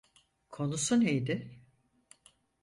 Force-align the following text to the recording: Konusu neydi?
Konusu 0.49 0.99
neydi? 1.01 1.61